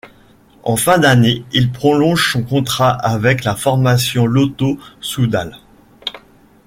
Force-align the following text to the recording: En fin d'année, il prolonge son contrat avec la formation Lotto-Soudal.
En 0.63 0.77
fin 0.77 0.97
d'année, 0.97 1.43
il 1.53 1.71
prolonge 1.71 2.31
son 2.33 2.41
contrat 2.41 2.89
avec 2.89 3.43
la 3.43 3.55
formation 3.55 4.25
Lotto-Soudal. 4.25 5.59